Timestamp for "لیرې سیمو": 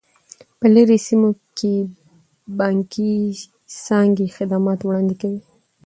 0.73-1.29